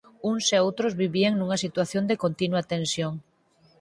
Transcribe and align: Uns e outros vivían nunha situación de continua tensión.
Uns 0.29 0.45
e 0.55 0.57
outros 0.65 0.97
vivían 1.03 1.33
nunha 1.35 1.61
situación 1.65 2.03
de 2.09 2.19
continua 2.23 2.65
tensión. 2.73 3.13